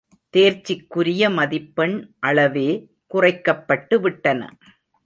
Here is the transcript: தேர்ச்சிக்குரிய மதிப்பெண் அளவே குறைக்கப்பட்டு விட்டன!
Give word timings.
தேர்ச்சிக்குரிய 0.33 1.29
மதிப்பெண் 1.29 1.95
அளவே 2.23 2.67
குறைக்கப்பட்டு 3.13 3.95
விட்டன! 3.99 4.41